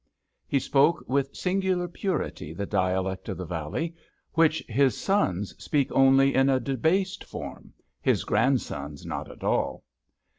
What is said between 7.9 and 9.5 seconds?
his grandsons not at